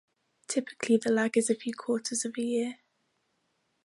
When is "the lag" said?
0.97-1.37